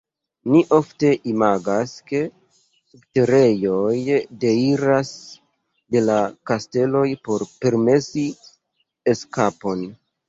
[0.51, 2.21] Ni ofte imagas, ke
[2.93, 3.91] subterejoj
[4.45, 5.11] deiras
[5.97, 6.19] de la
[6.53, 8.25] kasteloj por permesi
[9.15, 9.91] eskapon.